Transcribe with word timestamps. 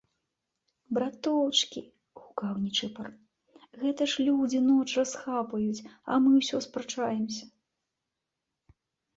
-Браточкi,- 0.97 1.81
гукаў 2.19 2.55
Нiчыпар,- 2.63 3.07
гэта 3.81 4.07
ж 4.13 4.25
людзi 4.29 4.63
ноч 4.71 4.89
расхапаюць, 5.01 5.85
а 6.15 6.19
мы 6.25 6.29
ўсё 6.39 6.57
спрачаемся... 6.69 7.45